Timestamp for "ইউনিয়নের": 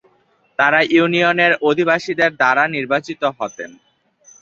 0.91-1.53